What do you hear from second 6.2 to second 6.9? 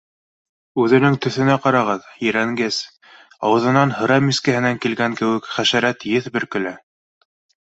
бөркөлә